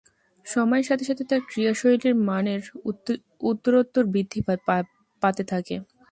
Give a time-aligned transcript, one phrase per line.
[0.45, 2.61] সময়ের সাথে সাথে তার ক্রীড়াশৈলীর মানের
[3.43, 4.39] উত্তরোত্তর বৃদ্ধি
[5.21, 5.75] পাতে থাকে।